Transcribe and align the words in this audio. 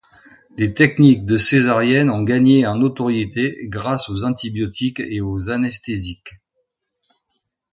Les 0.57 0.73
techniques 0.73 1.27
de 1.27 1.37
césarienne 1.37 2.09
ont 2.09 2.23
gagné 2.23 2.65
en 2.65 2.73
notoriété 2.75 3.59
grâce 3.67 4.09
aux 4.09 4.23
antibiotiques 4.23 4.99
et 4.99 5.21
aux 5.21 5.51
anesthésiques. 5.51 6.39